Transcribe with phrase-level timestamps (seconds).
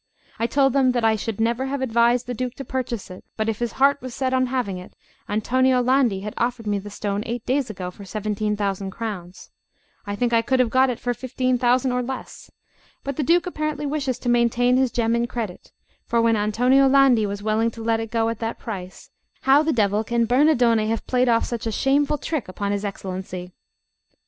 [0.39, 3.47] I told them that I should never have advised the Duke to purchase it; but
[3.47, 4.95] if his heart was set on having it,
[5.29, 9.51] Antonio Landi had offered me the stone eight days ago for 17,000 crowns.
[10.07, 12.49] I think I could have got it for 15,000 or less.
[13.03, 15.71] But the Duke apparently wishes to maintain his gem in credit;
[16.07, 19.11] for when Antonio Landi was willing to let it go at that price,
[19.41, 23.53] how the devil can Bernardone have played off such a shameful trick upon his Excellency?